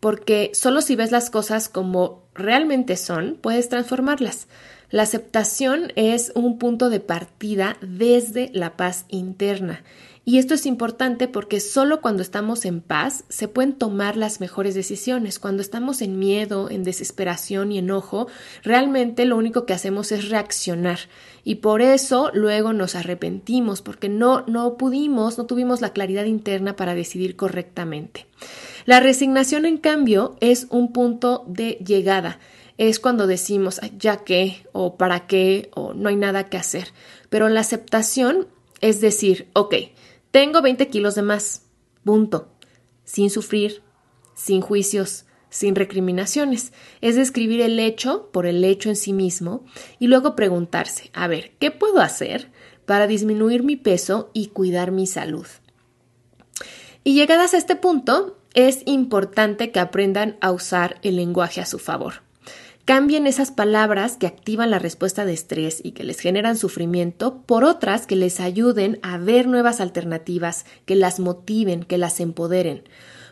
porque 0.00 0.50
solo 0.54 0.80
si 0.80 0.96
ves 0.96 1.12
las 1.12 1.30
cosas 1.30 1.68
como 1.68 2.24
realmente 2.34 2.96
son, 2.96 3.38
puedes 3.40 3.68
transformarlas. 3.68 4.48
La 4.90 5.02
aceptación 5.02 5.92
es 5.96 6.30
un 6.34 6.58
punto 6.58 6.90
de 6.90 7.00
partida 7.00 7.76
desde 7.80 8.50
la 8.52 8.76
paz 8.76 9.04
interna. 9.08 9.82
Y 10.28 10.38
esto 10.38 10.54
es 10.54 10.66
importante 10.66 11.28
porque 11.28 11.60
solo 11.60 12.00
cuando 12.00 12.20
estamos 12.20 12.64
en 12.64 12.80
paz 12.80 13.22
se 13.28 13.46
pueden 13.46 13.74
tomar 13.74 14.16
las 14.16 14.40
mejores 14.40 14.74
decisiones. 14.74 15.38
Cuando 15.38 15.62
estamos 15.62 16.02
en 16.02 16.18
miedo, 16.18 16.68
en 16.68 16.82
desesperación 16.82 17.70
y 17.70 17.78
enojo, 17.78 18.26
realmente 18.64 19.24
lo 19.24 19.36
único 19.36 19.66
que 19.66 19.72
hacemos 19.72 20.10
es 20.10 20.28
reaccionar. 20.28 20.98
Y 21.44 21.56
por 21.56 21.80
eso 21.80 22.32
luego 22.34 22.72
nos 22.72 22.96
arrepentimos 22.96 23.82
porque 23.82 24.08
no, 24.08 24.44
no 24.48 24.76
pudimos, 24.76 25.38
no 25.38 25.46
tuvimos 25.46 25.80
la 25.80 25.90
claridad 25.90 26.24
interna 26.24 26.74
para 26.74 26.96
decidir 26.96 27.36
correctamente. 27.36 28.26
La 28.86 29.00
resignación, 29.00 29.66
en 29.66 29.78
cambio, 29.78 30.36
es 30.40 30.68
un 30.70 30.92
punto 30.92 31.44
de 31.48 31.72
llegada. 31.84 32.38
Es 32.78 33.00
cuando 33.00 33.26
decimos 33.26 33.80
ya 33.98 34.18
qué 34.18 34.64
o 34.72 34.96
para 34.96 35.26
qué 35.26 35.70
o 35.74 35.92
no 35.92 36.08
hay 36.08 36.16
nada 36.16 36.48
que 36.48 36.56
hacer. 36.56 36.92
Pero 37.28 37.48
la 37.48 37.60
aceptación 37.60 38.46
es 38.80 39.00
decir, 39.00 39.48
ok, 39.54 39.74
tengo 40.30 40.62
20 40.62 40.86
kilos 40.88 41.16
de 41.16 41.22
más, 41.22 41.62
punto, 42.04 42.48
sin 43.04 43.28
sufrir, 43.30 43.82
sin 44.34 44.60
juicios, 44.60 45.24
sin 45.50 45.74
recriminaciones. 45.74 46.72
Es 47.00 47.16
describir 47.16 47.62
el 47.62 47.80
hecho 47.80 48.30
por 48.30 48.46
el 48.46 48.62
hecho 48.62 48.88
en 48.88 48.96
sí 48.96 49.12
mismo 49.12 49.64
y 49.98 50.06
luego 50.06 50.36
preguntarse, 50.36 51.10
a 51.12 51.26
ver, 51.26 51.52
¿qué 51.58 51.72
puedo 51.72 52.00
hacer 52.00 52.52
para 52.84 53.08
disminuir 53.08 53.64
mi 53.64 53.74
peso 53.74 54.30
y 54.32 54.48
cuidar 54.48 54.92
mi 54.92 55.08
salud? 55.08 55.46
Y 57.02 57.14
llegadas 57.14 57.54
a 57.54 57.58
este 57.58 57.76
punto, 57.76 58.36
es 58.56 58.80
importante 58.86 59.70
que 59.70 59.78
aprendan 59.78 60.38
a 60.40 60.50
usar 60.50 60.98
el 61.02 61.16
lenguaje 61.16 61.60
a 61.60 61.66
su 61.66 61.78
favor. 61.78 62.22
Cambien 62.86 63.26
esas 63.26 63.50
palabras 63.50 64.16
que 64.16 64.26
activan 64.26 64.70
la 64.70 64.78
respuesta 64.78 65.26
de 65.26 65.34
estrés 65.34 65.80
y 65.84 65.92
que 65.92 66.04
les 66.04 66.20
generan 66.20 66.56
sufrimiento 66.56 67.42
por 67.42 67.64
otras 67.64 68.06
que 68.06 68.16
les 68.16 68.40
ayuden 68.40 68.98
a 69.02 69.18
ver 69.18 69.46
nuevas 69.46 69.80
alternativas, 69.80 70.64
que 70.86 70.96
las 70.96 71.20
motiven, 71.20 71.84
que 71.84 71.98
las 71.98 72.18
empoderen. 72.18 72.84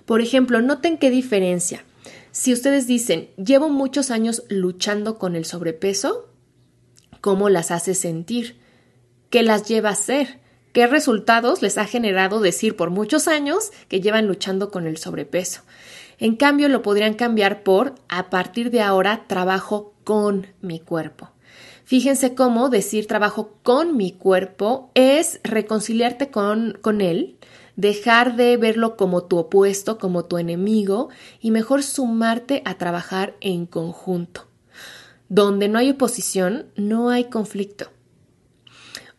Por 0.05 0.21
ejemplo, 0.21 0.61
noten 0.61 0.99
qué 0.99 1.09
diferencia. 1.09 1.85
Si 2.31 2.53
ustedes 2.53 2.87
dicen, 2.87 3.31
llevo 3.37 3.71
muchos 3.71 4.11
años 4.11 4.43
luchando 4.51 5.19
con 5.19 5.37
el 5.37 5.47
sobrepeso, 5.47 6.29
¿cómo 7.23 7.49
las 7.49 7.71
hace 7.71 7.95
sentir? 7.95 8.59
¿Qué 9.31 9.43
las 9.43 9.67
lleva 9.67 9.89
a 9.89 9.93
hacer? 9.93 10.44
¿Qué 10.75 10.89
resultados 10.89 11.63
les 11.63 11.79
ha 11.79 11.85
generado 11.85 12.41
decir 12.41 12.75
por 12.75 12.91
muchos 12.91 13.29
años 13.29 13.71
que 13.87 14.01
llevan 14.01 14.27
luchando 14.27 14.73
con 14.73 14.89
el 14.89 14.97
sobrepeso? 14.97 15.61
En 16.19 16.35
cambio, 16.35 16.69
lo 16.69 16.83
podrían 16.83 17.15
cambiar 17.15 17.63
por 17.63 17.95
a 18.09 18.29
partir 18.29 18.73
de 18.73 18.81
ahora 18.81 19.23
trabajo 19.29 19.95
con 20.03 20.49
mi 20.63 20.81
cuerpo. 20.81 21.31
Fíjense 21.85 22.35
cómo 22.35 22.71
decir 22.71 23.07
trabajo 23.07 23.53
con 23.63 23.97
mi 23.97 24.11
cuerpo 24.11 24.91
es 24.95 25.39
reconciliarte 25.45 26.33
con, 26.33 26.77
con 26.83 27.01
él, 27.03 27.37
dejar 27.77 28.35
de 28.35 28.57
verlo 28.57 28.97
como 28.97 29.23
tu 29.23 29.39
opuesto, 29.39 29.97
como 29.97 30.25
tu 30.25 30.39
enemigo, 30.39 31.09
y 31.41 31.53
mejor 31.53 31.85
sumarte 31.85 32.63
a 32.65 32.79
trabajar 32.79 33.37
en 33.41 33.67
conjunto. 33.67 34.49
Donde 35.29 35.69
no 35.69 35.79
hay 35.79 35.91
oposición, 35.91 36.67
no 36.75 37.11
hay 37.11 37.27
conflicto. 37.27 37.94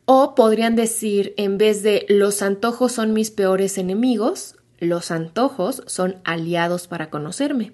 O 0.06 0.36
podrían 0.36 0.76
decir, 0.76 1.34
en 1.38 1.58
vez 1.58 1.82
de 1.82 2.06
los 2.10 2.44
antojos 2.44 2.92
son 2.92 3.14
mis 3.14 3.32
peores 3.32 3.80
enemigos, 3.80 4.56
los 4.80 5.10
antojos 5.10 5.82
son 5.88 6.18
aliados 6.24 6.88
para 6.88 7.10
conocerme. 7.10 7.74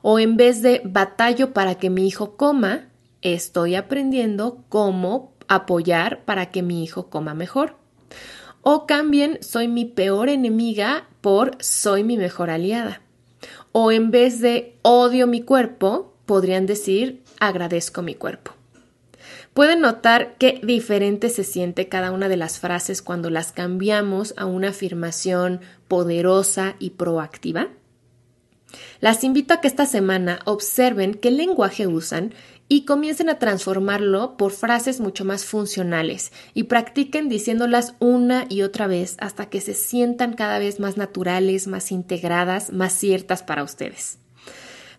O 0.00 0.18
en 0.18 0.36
vez 0.38 0.62
de 0.62 0.80
batallo 0.84 1.52
para 1.52 1.74
que 1.74 1.90
mi 1.90 2.06
hijo 2.06 2.36
coma, 2.36 2.88
estoy 3.20 3.74
aprendiendo 3.74 4.64
cómo 4.70 5.34
apoyar 5.46 6.24
para 6.24 6.50
que 6.50 6.62
mi 6.62 6.82
hijo 6.82 7.10
coma 7.10 7.34
mejor. 7.34 7.76
O 8.62 8.86
cambien 8.86 9.38
soy 9.42 9.68
mi 9.68 9.84
peor 9.84 10.30
enemiga 10.30 11.08
por 11.20 11.56
soy 11.60 12.02
mi 12.02 12.16
mejor 12.16 12.48
aliada. 12.48 13.02
O 13.72 13.92
en 13.92 14.10
vez 14.10 14.40
de 14.40 14.78
odio 14.82 15.26
mi 15.26 15.42
cuerpo, 15.42 16.14
podrían 16.24 16.66
decir 16.66 17.22
agradezco 17.40 18.02
mi 18.02 18.14
cuerpo. 18.14 18.52
Pueden 19.54 19.80
notar 19.82 20.36
qué 20.38 20.60
diferente 20.62 21.28
se 21.28 21.44
siente 21.44 21.88
cada 21.88 22.10
una 22.10 22.28
de 22.28 22.38
las 22.38 22.58
frases 22.58 23.02
cuando 23.02 23.28
las 23.28 23.52
cambiamos 23.52 24.32
a 24.38 24.46
una 24.46 24.70
afirmación 24.70 25.60
poderosa 25.88 26.74
y 26.78 26.90
proactiva. 26.90 27.68
Las 29.00 29.24
invito 29.24 29.52
a 29.52 29.60
que 29.60 29.68
esta 29.68 29.84
semana 29.84 30.38
observen 30.46 31.12
qué 31.12 31.30
lenguaje 31.30 31.86
usan 31.86 32.32
y 32.68 32.86
comiencen 32.86 33.28
a 33.28 33.38
transformarlo 33.38 34.38
por 34.38 34.52
frases 34.52 35.00
mucho 35.00 35.26
más 35.26 35.44
funcionales 35.44 36.32
y 36.54 36.62
practiquen 36.62 37.28
diciéndolas 37.28 37.94
una 37.98 38.46
y 38.48 38.62
otra 38.62 38.86
vez 38.86 39.16
hasta 39.20 39.50
que 39.50 39.60
se 39.60 39.74
sientan 39.74 40.32
cada 40.32 40.58
vez 40.58 40.80
más 40.80 40.96
naturales, 40.96 41.66
más 41.66 41.92
integradas, 41.92 42.72
más 42.72 42.94
ciertas 42.94 43.42
para 43.42 43.62
ustedes. 43.62 44.18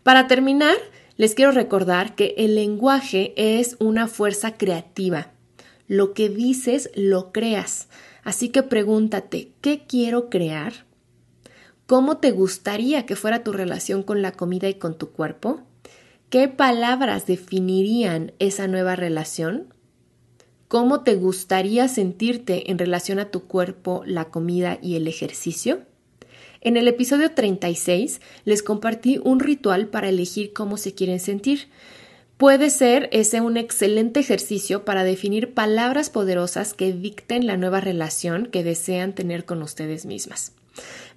Para 0.03 0.27
terminar, 0.27 0.75
les 1.15 1.35
quiero 1.35 1.51
recordar 1.51 2.15
que 2.15 2.33
el 2.37 2.55
lenguaje 2.55 3.33
es 3.35 3.75
una 3.79 4.07
fuerza 4.07 4.57
creativa. 4.57 5.31
Lo 5.87 6.13
que 6.13 6.29
dices, 6.29 6.89
lo 6.95 7.31
creas. 7.31 7.87
Así 8.23 8.49
que 8.49 8.63
pregúntate, 8.63 9.51
¿qué 9.61 9.85
quiero 9.85 10.29
crear? 10.29 10.85
¿Cómo 11.85 12.17
te 12.17 12.31
gustaría 12.31 13.05
que 13.05 13.15
fuera 13.15 13.43
tu 13.43 13.51
relación 13.51 14.03
con 14.03 14.21
la 14.21 14.31
comida 14.31 14.69
y 14.69 14.75
con 14.75 14.97
tu 14.97 15.11
cuerpo? 15.11 15.61
¿Qué 16.29 16.47
palabras 16.47 17.27
definirían 17.27 18.31
esa 18.39 18.67
nueva 18.67 18.95
relación? 18.95 19.73
¿Cómo 20.67 21.01
te 21.01 21.15
gustaría 21.15 21.87
sentirte 21.87 22.71
en 22.71 22.79
relación 22.79 23.19
a 23.19 23.29
tu 23.29 23.43
cuerpo, 23.43 24.01
la 24.07 24.31
comida 24.31 24.79
y 24.81 24.95
el 24.95 25.07
ejercicio? 25.07 25.81
En 26.65 26.77
el 26.77 26.87
episodio 26.87 27.31
36 27.31 28.21
les 28.45 28.63
compartí 28.63 29.19
un 29.21 29.41
ritual 29.41 29.87
para 29.87 30.07
elegir 30.07 30.53
cómo 30.53 30.77
se 30.77 30.93
quieren 30.93 31.19
sentir. 31.19 31.67
Puede 32.37 32.69
ser 32.69 33.09
ese 33.11 33.41
un 33.41 33.57
excelente 33.57 34.21
ejercicio 34.21 34.85
para 34.85 35.03
definir 35.03 35.53
palabras 35.53 36.09
poderosas 36.09 36.73
que 36.73 36.93
dicten 36.93 37.47
la 37.47 37.57
nueva 37.57 37.81
relación 37.81 38.45
que 38.45 38.63
desean 38.63 39.13
tener 39.13 39.43
con 39.43 39.61
ustedes 39.61 40.05
mismas. 40.05 40.53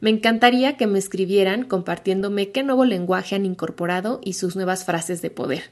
Me 0.00 0.10
encantaría 0.10 0.76
que 0.76 0.88
me 0.88 0.98
escribieran 0.98 1.62
compartiéndome 1.62 2.50
qué 2.50 2.64
nuevo 2.64 2.84
lenguaje 2.84 3.36
han 3.36 3.46
incorporado 3.46 4.20
y 4.24 4.32
sus 4.32 4.56
nuevas 4.56 4.84
frases 4.84 5.22
de 5.22 5.30
poder. 5.30 5.62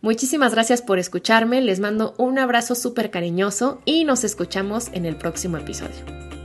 Muchísimas 0.00 0.52
gracias 0.52 0.80
por 0.80 1.00
escucharme, 1.00 1.60
les 1.60 1.80
mando 1.80 2.14
un 2.18 2.38
abrazo 2.38 2.76
súper 2.76 3.10
cariñoso 3.10 3.82
y 3.84 4.04
nos 4.04 4.22
escuchamos 4.22 4.90
en 4.92 5.06
el 5.06 5.16
próximo 5.16 5.58
episodio. 5.58 6.43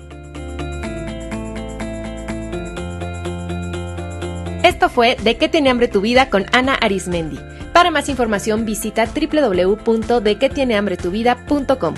Esto 4.79 4.87
fue 4.87 5.17
De 5.21 5.35
qué 5.35 5.49
tiene 5.49 5.69
hambre 5.69 5.89
tu 5.89 5.99
vida 5.99 6.29
con 6.29 6.45
Ana 6.53 6.75
Arismendi. 6.75 7.37
Para 7.73 7.91
más 7.91 8.07
información 8.07 8.63
visita 8.63 9.05
www.dequetienehambretuvida.com. 9.05 11.95